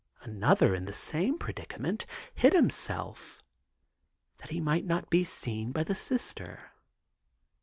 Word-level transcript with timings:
Another 0.21 0.73
in 0.73 0.85
the 0.85 0.93
same 0.93 1.37
predicament 1.37 2.07
hid 2.33 2.53
himself 2.53 3.39
that 4.39 4.49
he 4.49 4.59
might 4.59 4.83
not 4.87 5.11
be 5.11 5.23
seen 5.23 5.71
by 5.71 5.83
the 5.83 5.93
Sister. 5.93 6.71